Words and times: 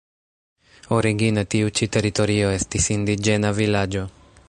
Origine 0.97 1.45
tiu 1.55 1.69
ĉi 1.81 1.89
teritorio 1.97 2.49
estis 2.57 2.91
indiĝena 2.99 3.57
vilaĝo. 3.63 4.09